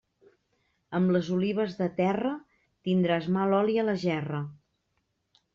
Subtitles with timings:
[0.99, 2.33] Amb les olives de terra
[2.89, 4.45] tindràs mal oli a la gerra.